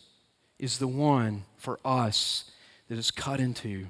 [0.59, 2.51] is the one for us
[2.89, 3.87] that is cut into.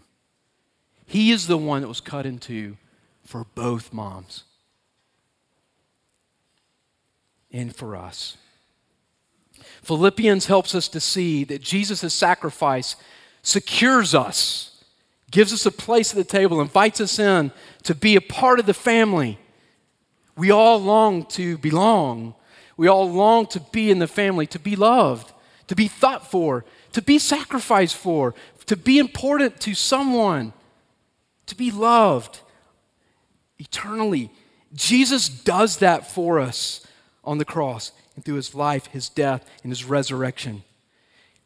[1.06, 2.76] He is the one that was cut into
[3.22, 4.44] for both moms
[7.52, 8.36] and for us.
[9.82, 12.96] Philippians helps us to see that Jesus' sacrifice
[13.42, 14.84] secures us,
[15.30, 18.66] gives us a place at the table, invites us in to be a part of
[18.66, 19.38] the family.
[20.36, 22.34] We all long to belong.
[22.76, 25.32] We all long to be in the family, to be loved,
[25.68, 28.34] to be thought for, to be sacrificed for,
[28.66, 30.52] to be important to someone,
[31.46, 32.40] to be loved
[33.58, 34.30] eternally.
[34.72, 36.84] Jesus does that for us
[37.22, 40.62] on the cross and through his life, his death, and his resurrection.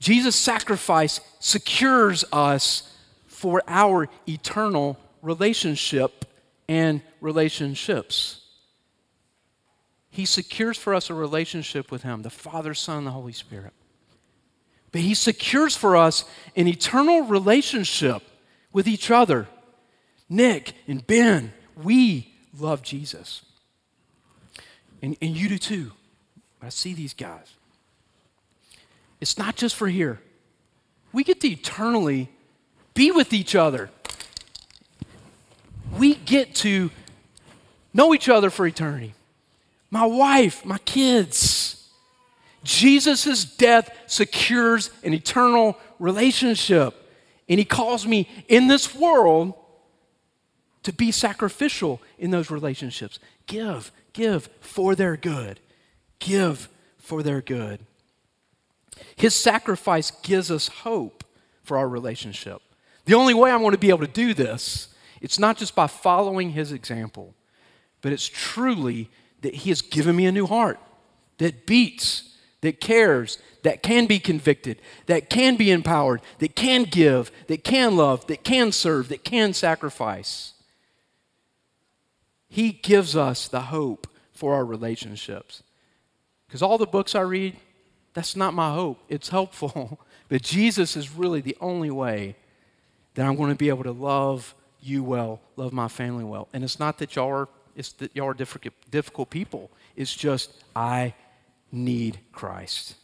[0.00, 2.94] Jesus' sacrifice secures us
[3.26, 6.24] for our eternal relationship
[6.68, 8.42] and relationships.
[10.10, 13.72] He secures for us a relationship with Him, the Father, Son, and the Holy Spirit.
[14.90, 16.24] But He secures for us
[16.56, 18.22] an eternal relationship
[18.72, 19.46] with each other.
[20.28, 23.42] Nick and Ben, we love Jesus.
[25.00, 25.92] And, and you do too.
[26.62, 27.54] I see these guys.
[29.20, 30.20] It's not just for here.
[31.12, 32.28] We get to eternally
[32.94, 33.90] be with each other.
[35.96, 36.90] We get to
[37.94, 39.14] know each other for eternity.
[39.90, 41.88] My wife, my kids.
[42.62, 46.94] Jesus' death secures an eternal relationship.
[47.48, 49.54] And he calls me in this world
[50.82, 53.18] to be sacrificial in those relationships.
[53.46, 55.60] Give, give for their good
[56.18, 57.80] give for their good.
[59.16, 61.24] His sacrifice gives us hope
[61.62, 62.62] for our relationship.
[63.04, 64.88] The only way I'm going to be able to do this,
[65.20, 67.34] it's not just by following his example,
[68.02, 69.10] but it's truly
[69.42, 70.78] that he has given me a new heart
[71.38, 77.30] that beats, that cares, that can be convicted, that can be empowered, that can give,
[77.46, 80.54] that can love, that can serve, that can sacrifice.
[82.48, 85.62] He gives us the hope for our relationships.
[86.48, 87.56] Because all the books I read,
[88.14, 88.98] that's not my hope.
[89.08, 90.00] It's helpful.
[90.30, 92.36] But Jesus is really the only way
[93.14, 96.48] that I'm going to be able to love you well, love my family well.
[96.52, 99.70] And it's not that y'all are, it's that y'all are difficult, difficult people.
[99.96, 101.14] It's just, I
[101.72, 102.94] need Christ.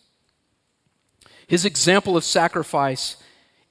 [1.47, 3.17] His example of sacrifice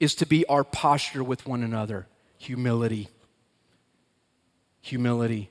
[0.00, 2.06] is to be our posture with one another
[2.36, 3.08] humility.
[4.82, 5.50] Humility.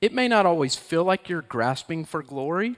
[0.00, 2.76] It may not always feel like you're grasping for glory,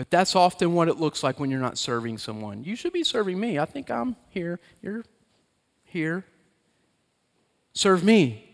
[0.00, 2.64] but that's often what it looks like when you're not serving someone.
[2.64, 3.58] You should be serving me.
[3.58, 4.58] I think I'm here.
[4.80, 5.04] You're
[5.84, 6.24] here.
[7.74, 8.50] Serve me.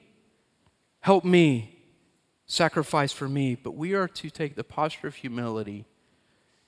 [0.99, 1.79] Help me.
[2.47, 5.85] sacrifice for me, but we are to take the posture of humility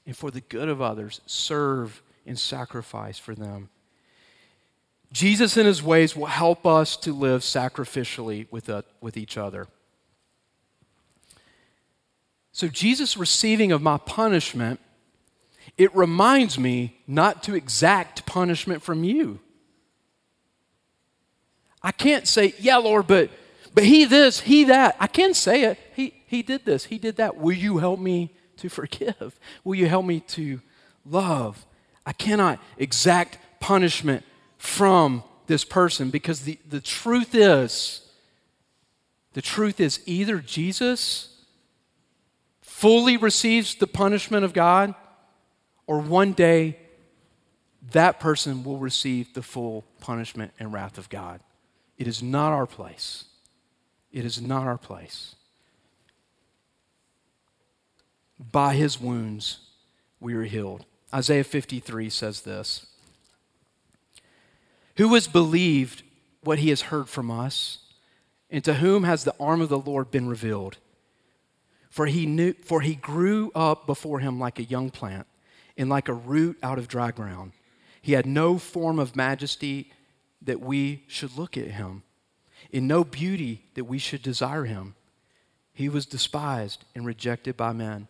[0.07, 3.71] and for the good of others, serve and sacrifice for them.
[5.13, 9.67] Jesus, and his ways, will help us to live sacrificially with, uh, with each other.
[12.53, 14.81] So, Jesus receiving of my punishment,
[15.77, 19.41] it reminds me not to exact punishment from you.
[21.83, 23.31] I can't say, yeah, Lord, but
[23.75, 24.97] but he this, he that.
[24.99, 25.79] I can say it.
[25.95, 27.37] He he did this, he did that.
[27.37, 29.39] Will you help me to forgive?
[29.65, 30.61] Will you help me to
[31.07, 31.65] love?
[32.05, 34.25] I cannot exact punishment
[34.57, 38.03] from this person because the, the truth is,
[39.35, 41.38] the truth is either Jesus
[42.79, 44.95] fully receives the punishment of God,
[45.89, 46.79] or one day
[47.91, 51.41] that person will receive the full punishment and wrath of God.
[51.97, 53.25] It is not our place.
[54.13, 55.35] It is not our place.
[58.39, 59.59] By his wounds
[60.21, 60.85] we are healed.
[61.13, 62.87] Isaiah 53 says this
[64.99, 66.05] Who has believed
[66.45, 67.79] what he has heard from us?
[68.51, 70.79] And to whom has the arm of the Lord been revealed?
[71.99, 75.27] For he, knew, for he grew up before him like a young plant
[75.77, 77.51] and like a root out of dry ground.
[78.01, 79.91] He had no form of majesty
[80.43, 82.05] that we should look at him,
[82.71, 84.95] in no beauty that we should desire him.
[85.73, 88.07] He was despised and rejected by men.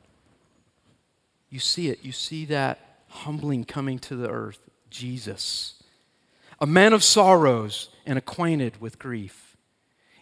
[1.49, 2.01] You see it.
[2.05, 4.61] You see that humbling coming to the earth.
[4.91, 5.83] Jesus,
[6.61, 9.48] a man of sorrows and acquainted with grief.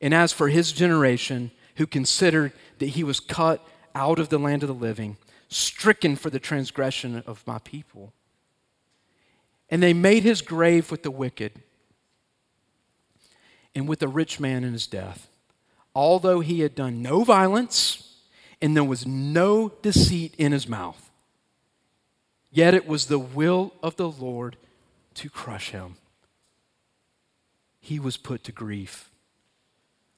[0.00, 4.62] And as for his generation, who considered that he was cut out of the land
[4.62, 5.16] of the living,
[5.48, 8.12] stricken for the transgression of my people.
[9.68, 11.52] And they made his grave with the wicked
[13.74, 15.30] and with the rich man in his death
[15.94, 18.16] although he had done no violence
[18.62, 21.10] and there was no deceit in his mouth.
[22.50, 24.56] Yet it was the will of the Lord
[25.14, 25.96] to crush him.
[27.80, 29.09] He was put to grief.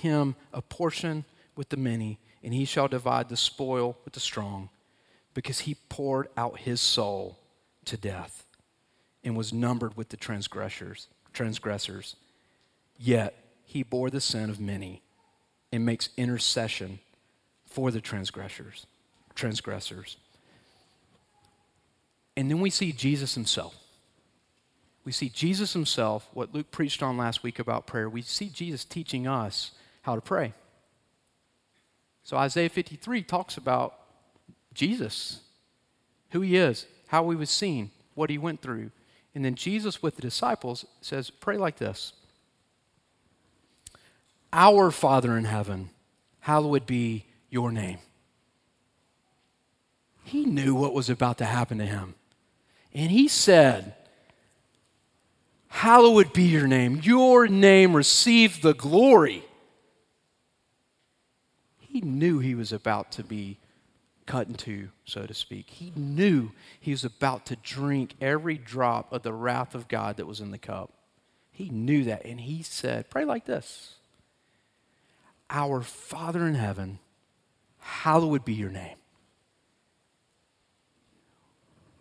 [0.00, 1.24] him a portion
[1.56, 4.68] with the many, and he shall divide the spoil with the strong,
[5.34, 7.38] because he poured out his soul
[7.84, 8.44] to death
[9.22, 11.08] and was numbered with the transgressors.
[11.32, 12.16] Transgressors.
[12.98, 13.34] Yet
[13.64, 15.02] he bore the sin of many
[15.72, 16.98] and makes intercession
[17.64, 18.86] for the transgressors
[19.34, 20.16] transgressors
[22.36, 23.76] and then we see jesus himself
[25.04, 28.84] we see jesus himself what luke preached on last week about prayer we see jesus
[28.84, 29.70] teaching us
[30.02, 30.52] how to pray
[32.22, 33.94] so isaiah 53 talks about
[34.74, 35.40] jesus
[36.30, 38.90] who he is how he was seen what he went through
[39.34, 42.12] and then jesus with the disciples says pray like this
[44.52, 45.90] our Father in heaven,
[46.40, 47.98] hallowed be your name.
[50.24, 52.14] He knew what was about to happen to him.
[52.92, 53.94] And he said,
[55.68, 57.00] Hallowed be your name.
[57.02, 59.44] Your name receive the glory.
[61.90, 63.58] He knew he was about to be
[64.24, 65.70] cut in two, so to speak.
[65.70, 70.26] He knew he was about to drink every drop of the wrath of God that
[70.26, 70.92] was in the cup.
[71.50, 72.24] He knew that.
[72.24, 73.96] And he said, Pray like this
[75.50, 77.00] Our Father in heaven,
[77.80, 78.96] hallowed be your name.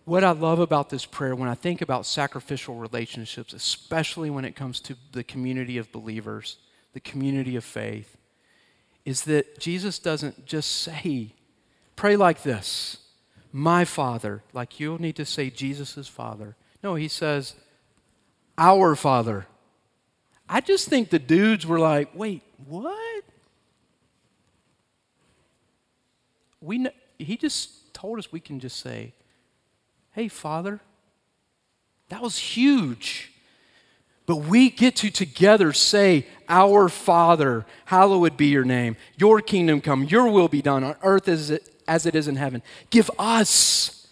[0.06, 4.56] What I love about this prayer, when I think about sacrificial relationships, especially when it
[4.56, 6.58] comes to the community of believers,
[6.94, 8.19] the community of faith,
[9.06, 11.34] is that Jesus doesn't just say,
[11.96, 12.98] pray like this,
[13.52, 16.56] my Father, like you'll need to say Jesus' Father.
[16.84, 17.56] No, he says,
[18.58, 19.48] our Father.
[20.48, 23.24] I just think the dudes were like, wait, what?
[26.62, 26.88] We
[27.18, 29.14] he just told us we can just say,
[30.12, 30.82] hey, Father.
[32.10, 33.32] That was huge.
[34.30, 38.96] But we get to together say, Our Father, hallowed be your name.
[39.18, 42.36] Your kingdom come, your will be done on earth as it, as it is in
[42.36, 42.62] heaven.
[42.92, 44.06] Give us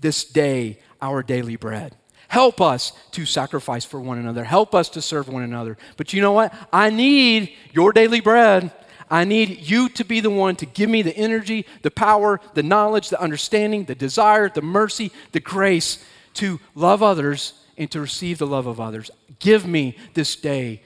[0.00, 1.94] this day our daily bread.
[2.26, 4.42] Help us to sacrifice for one another.
[4.42, 5.78] Help us to serve one another.
[5.96, 6.52] But you know what?
[6.72, 8.72] I need your daily bread.
[9.08, 12.64] I need you to be the one to give me the energy, the power, the
[12.64, 16.04] knowledge, the understanding, the desire, the mercy, the grace
[16.34, 19.10] to love others and to receive the love of others.
[19.38, 20.82] Give me this day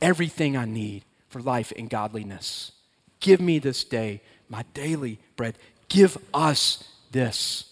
[0.00, 2.72] everything I need for life and godliness.
[3.20, 5.58] Give me this day my daily bread.
[5.90, 6.82] Give us
[7.12, 7.70] this.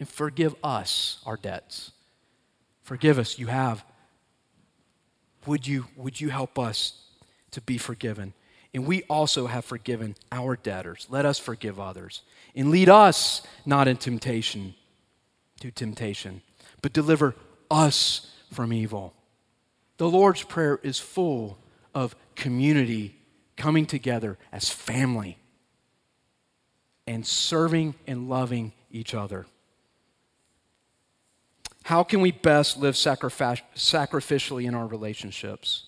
[0.00, 1.92] And forgive us our debts.
[2.82, 3.84] Forgive us, you have.
[5.46, 7.04] Would you, would you help us
[7.52, 8.34] to be forgiven.
[8.74, 11.06] And we also have forgiven our debtors.
[11.08, 12.22] Let us forgive others.
[12.54, 14.74] And lead us not in temptation,
[15.60, 16.42] to temptation,
[16.86, 17.34] but deliver
[17.68, 19.12] us from evil.
[19.96, 21.58] The Lord's Prayer is full
[21.96, 23.16] of community
[23.56, 25.36] coming together as family
[27.04, 29.46] and serving and loving each other.
[31.82, 35.86] How can we best live sacrificially in our relationships?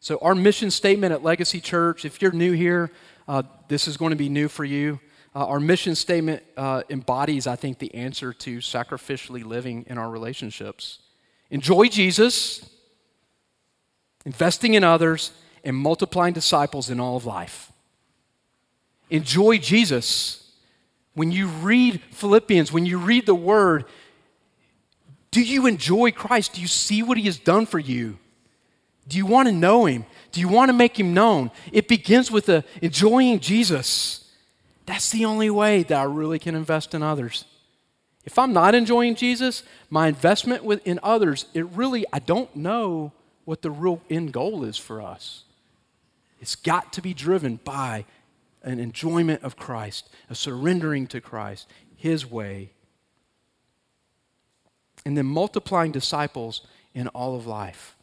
[0.00, 2.90] So, our mission statement at Legacy Church, if you're new here,
[3.28, 4.98] uh, this is going to be new for you.
[5.34, 10.10] Uh, our mission statement uh, embodies, I think, the answer to sacrificially living in our
[10.10, 10.98] relationships.
[11.50, 12.68] Enjoy Jesus,
[14.24, 17.70] investing in others, and multiplying disciples in all of life.
[19.10, 20.52] Enjoy Jesus.
[21.14, 23.84] When you read Philippians, when you read the Word,
[25.30, 26.54] do you enjoy Christ?
[26.54, 28.18] Do you see what He has done for you?
[29.10, 30.06] Do you want to know him?
[30.30, 31.50] Do you want to make him known?
[31.72, 34.19] It begins with a, enjoying Jesus.
[34.90, 37.44] That's the only way that I really can invest in others.
[38.24, 43.12] If I'm not enjoying Jesus, my investment with, in others, it really, I don't know
[43.44, 45.44] what the real end goal is for us.
[46.40, 48.04] It's got to be driven by
[48.64, 52.72] an enjoyment of Christ, a surrendering to Christ, His way,
[55.06, 56.62] and then multiplying disciples
[56.94, 57.94] in all of life.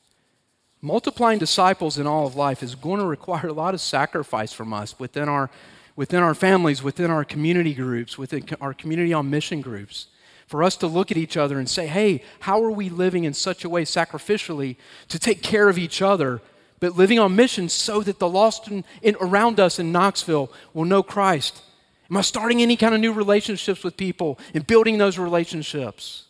[0.88, 4.74] Multiplying disciples in all of life is going to require a lot of sacrifice from
[4.74, 5.50] us within our,
[5.98, 10.08] within our families, within our community groups, within our community on mission groups.
[10.48, 13.34] For us to look at each other and say, hey, how are we living in
[13.34, 14.78] such a way sacrificially
[15.10, 16.40] to take care of each other,
[16.80, 20.86] but living on mission so that the lost in, in, around us in Knoxville will
[20.86, 21.64] know Christ?
[22.10, 26.28] Am I starting any kind of new relationships with people and building those relationships?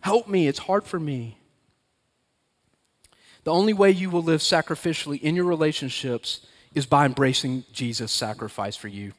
[0.00, 1.38] Help me, it's hard for me.
[3.46, 6.44] The only way you will live sacrificially in your relationships
[6.74, 9.12] is by embracing Jesus' sacrifice for you.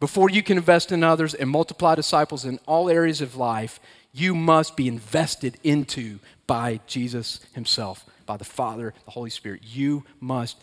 [0.00, 3.78] Before you can invest in others and multiply disciples in all areas of life,
[4.12, 6.18] you must be invested into
[6.48, 9.62] by Jesus Himself, by the Father, the Holy Spirit.
[9.62, 10.56] You must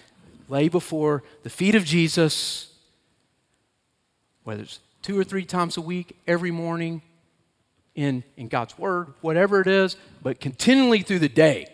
[0.50, 2.74] lay before the feet of Jesus,
[4.44, 7.04] whether it's two or three times a week, every morning,
[7.96, 11.70] in, in God's Word, whatever it is, but continually through the day.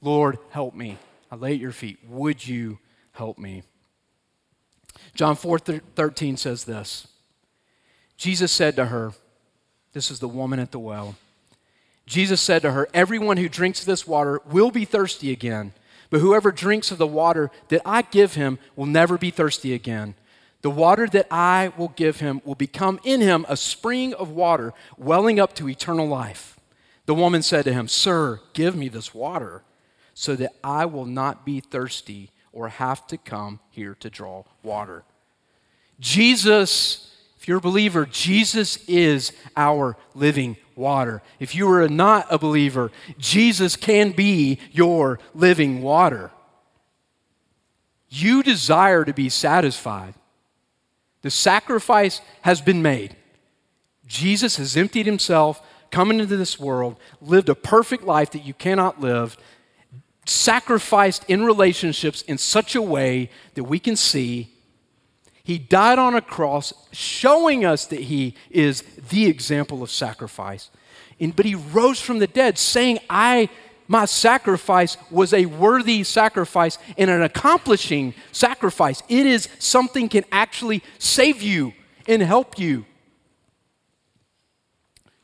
[0.00, 0.98] Lord, help me.
[1.30, 1.98] I lay at your feet.
[2.08, 2.78] Would you
[3.12, 3.62] help me?
[5.14, 7.08] John 4 13 says this
[8.16, 9.12] Jesus said to her,
[9.92, 11.16] This is the woman at the well.
[12.06, 15.72] Jesus said to her, Everyone who drinks this water will be thirsty again,
[16.10, 20.14] but whoever drinks of the water that I give him will never be thirsty again.
[20.62, 24.72] The water that I will give him will become in him a spring of water
[24.96, 26.58] welling up to eternal life.
[27.06, 29.62] The woman said to him, Sir, give me this water
[30.18, 35.04] so that I will not be thirsty or have to come here to draw water.
[36.00, 41.22] Jesus, if you're a believer, Jesus is our living water.
[41.38, 46.32] If you are not a believer, Jesus can be your living water.
[48.08, 50.14] You desire to be satisfied.
[51.22, 53.14] The sacrifice has been made.
[54.04, 55.62] Jesus has emptied himself,
[55.92, 59.36] come into this world, lived a perfect life that you cannot live,
[60.28, 64.50] sacrificed in relationships in such a way that we can see
[65.48, 70.68] he died on a cross, showing us that he is the example of sacrifice.
[71.18, 73.48] And, but he rose from the dead, saying, I,
[73.86, 79.02] my sacrifice was a worthy sacrifice and an accomplishing sacrifice.
[79.08, 81.72] It is something can actually save you
[82.06, 82.84] and help you.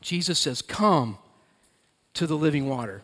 [0.01, 1.19] Jesus says, Come
[2.15, 3.03] to the living water.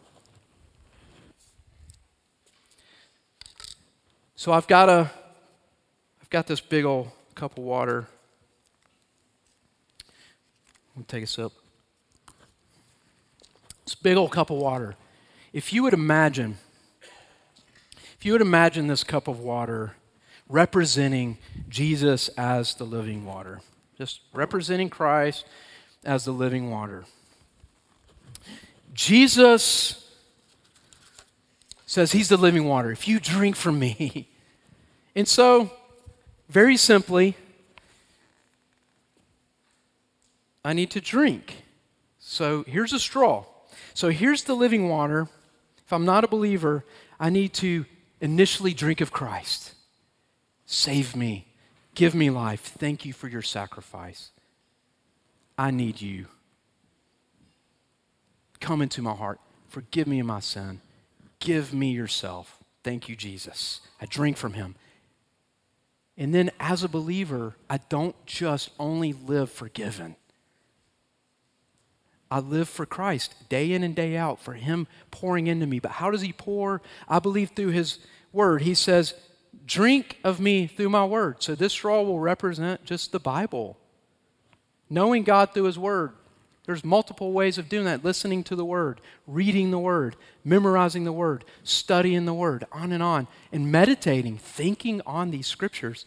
[4.42, 5.12] So I've got a
[6.32, 8.08] got this big old cup of water.
[10.96, 11.52] Let me take a sip.
[13.86, 14.96] This big old cup of water.
[15.54, 16.58] If you would imagine,
[18.18, 19.96] if you would imagine this cup of water
[20.50, 21.38] representing
[21.70, 23.62] Jesus as the living water,
[23.96, 25.46] just representing Christ
[26.04, 27.06] as the living water.
[28.92, 30.10] Jesus
[31.86, 32.90] says he's the living water.
[32.90, 34.30] If you drink from me.
[35.16, 35.72] And so
[36.50, 37.36] very simply,
[40.64, 41.64] I need to drink.
[42.20, 43.46] So here's a straw.
[43.94, 45.28] So here's the living water.
[45.86, 46.86] If I'm not a believer,
[47.20, 47.86] I need to
[48.22, 49.74] initially drink of Christ.
[50.66, 51.48] Save me.
[51.96, 52.62] Give me life.
[52.62, 54.32] Thank you for your sacrifice.
[55.58, 56.28] I need you.
[58.62, 59.40] Come into my heart.
[59.68, 60.82] Forgive me of my sin.
[61.40, 62.60] Give me yourself.
[62.84, 63.82] Thank you, Jesus.
[64.00, 64.76] I drink from him.
[66.18, 70.16] And then as a believer, I don't just only live forgiven.
[72.30, 75.80] I live for Christ day in and day out, for Him pouring into me.
[75.80, 76.82] But how does He pour?
[77.08, 78.00] I believe through His
[78.32, 78.62] Word.
[78.62, 79.14] He says,
[79.66, 81.44] Drink of me through my Word.
[81.44, 83.78] So this straw will represent just the Bible.
[84.90, 86.14] Knowing God through His Word.
[86.72, 90.16] There's multiple ways of doing that listening to the Word, reading the Word,
[90.46, 96.06] memorizing the Word, studying the Word, on and on, and meditating, thinking on these scriptures.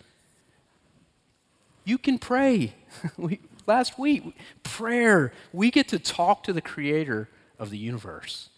[1.84, 2.76] You can pray.
[3.18, 5.34] we, last week, prayer.
[5.52, 8.48] We get to talk to the Creator of the universe.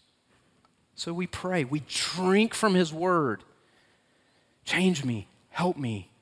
[0.95, 3.43] So we pray, we drink from His Word.
[4.65, 6.13] Change me, help me,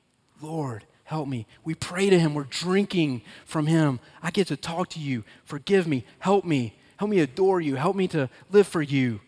[0.41, 1.47] Lord help me.
[1.63, 2.33] We pray to Him.
[2.33, 3.99] We're drinking from Him.
[4.21, 5.23] I get to talk to you.
[5.45, 6.05] Forgive me.
[6.19, 6.75] Help me.
[6.97, 7.75] Help me adore you.
[7.75, 9.21] Help me to live for you.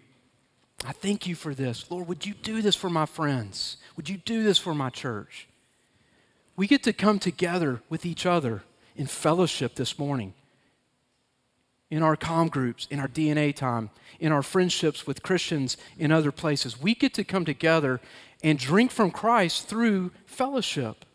[0.86, 1.90] I thank you for this.
[1.90, 3.78] Lord, would you do this for my friends?
[3.96, 5.48] Would you do this for my church?
[6.56, 8.64] We get to come together with each other
[8.96, 10.34] in fellowship this morning,
[11.90, 16.32] in our com groups, in our DNA time, in our friendships with Christians in other
[16.32, 16.82] places.
[16.82, 18.02] We get to come together
[18.44, 21.06] and drink from Christ through fellowship.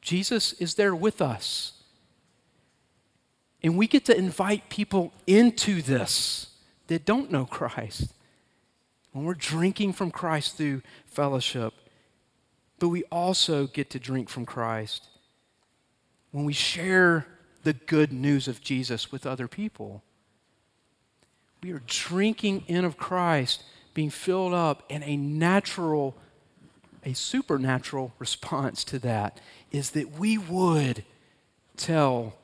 [0.00, 1.72] Jesus is there with us.
[3.62, 6.54] And we get to invite people into this
[6.86, 8.12] that don't know Christ.
[9.12, 11.74] When we're drinking from Christ through fellowship,
[12.78, 15.06] but we also get to drink from Christ
[16.30, 17.26] when we share
[17.62, 20.02] the good news of Jesus with other people.
[21.62, 26.16] We are drinking in of Christ, being filled up, and a natural,
[27.04, 29.40] a supernatural response to that
[29.70, 31.04] is that we would
[31.76, 32.34] tell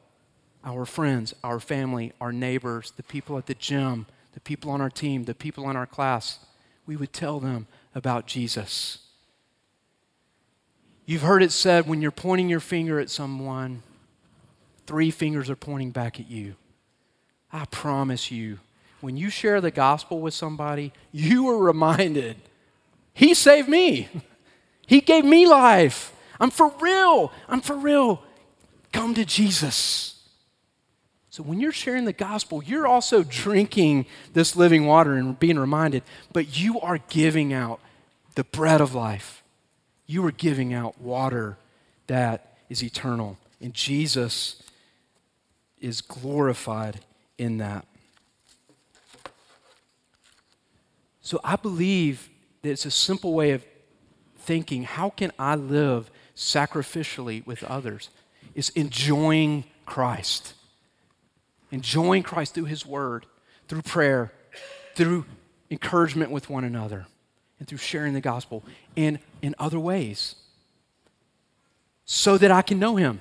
[0.65, 4.91] our friends, our family, our neighbors, the people at the gym, the people on our
[4.91, 6.41] team, the people in our class,
[6.87, 8.99] we would tell them about Jesus.
[11.05, 13.83] You've heard it said when you're pointing your finger at someone,
[14.87, 16.57] three fingers are pointing back at you.
[17.53, 18.59] I promise you,
[19.01, 22.37] when you share the gospel with somebody, you are reminded,
[23.15, 24.09] He saved me.
[24.87, 26.13] He gave me life.
[26.39, 27.33] I'm for real.
[27.49, 28.23] I'm for real.
[28.93, 30.23] Come to Jesus.
[31.31, 36.03] So when you're sharing the gospel, you're also drinking this living water and being reminded,
[36.33, 37.81] but you are giving out
[38.37, 39.43] the bread of life.
[40.07, 41.59] You are giving out water
[42.07, 43.37] that is eternal.
[43.61, 44.63] And Jesus
[45.81, 47.01] is glorified
[47.37, 47.85] in that.
[51.21, 52.31] So I believe
[52.63, 53.65] that it's a simple way of
[54.47, 58.11] thinking how can I live sacrificially with others
[58.55, 60.55] is enjoying Christ.
[61.71, 63.27] Enjoying Christ through His Word,
[63.69, 64.33] through prayer,
[64.95, 65.27] through
[65.71, 67.07] encouragement with one another,
[67.59, 68.63] and through sharing the gospel,
[68.97, 70.37] and in other ways.
[72.05, 73.21] So that I can know Him,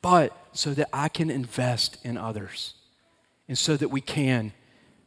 [0.00, 2.74] but so that I can invest in others,
[3.48, 4.52] and so that we can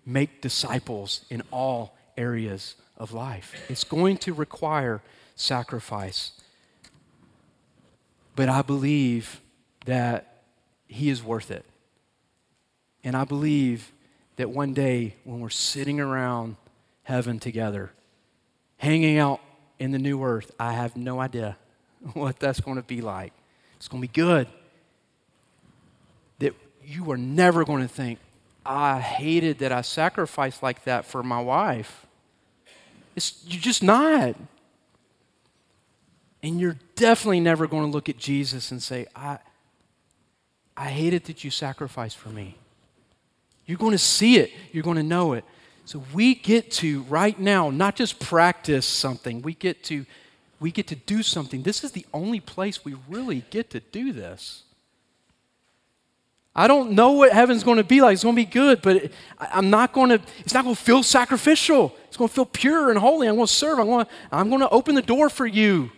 [0.06, 3.54] make disciples in all areas of life.
[3.70, 5.02] It's going to require
[5.36, 6.32] sacrifice.
[8.36, 9.42] But I believe
[9.86, 10.42] that
[10.88, 11.66] He is worth it.
[13.04, 13.92] And I believe
[14.38, 16.56] that one day when we're sitting around
[17.04, 17.92] heaven together,
[18.78, 19.40] hanging out
[19.80, 20.52] in the new earth.
[20.60, 21.58] I have no idea
[22.14, 23.34] what that's going to be like.
[23.76, 24.48] It's going to be good.
[26.40, 26.54] That
[26.86, 28.20] you are never going to think,
[28.66, 32.06] I hated that I sacrificed like that for my wife.
[33.16, 34.36] It's, you're just not.
[36.42, 39.40] And you're definitely never going to look at Jesus and say, I,
[40.76, 42.58] I hate it that you sacrificed for me.
[43.66, 45.46] You're going to see it, you're going to know it.
[45.86, 50.06] So we get to right now not just practice something, we get to
[50.60, 51.64] we get to do something.
[51.64, 54.64] This is the only place we really get to do this.
[56.56, 58.14] I don't know what heaven's going to be like.
[58.14, 61.02] It's going to be good, but I'm not going to, it's not going to feel
[61.02, 61.96] sacrificial.
[62.08, 63.28] It's going to feel pure and holy.
[63.28, 63.80] I'm going to serve.
[63.80, 65.92] I'm going to, I'm going to open the door for you.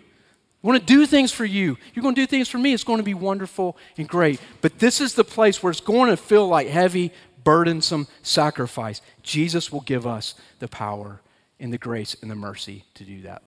[0.64, 1.78] I want to do things for you.
[1.94, 2.74] You're going to do things for me.
[2.74, 4.40] It's going to be wonderful and great.
[4.62, 7.12] But this is the place where it's going to feel like heavy,
[7.44, 9.02] burdensome sacrifice.
[9.24, 11.22] Jesus will give us the power
[11.60, 13.44] and the grace and the mercy to do that.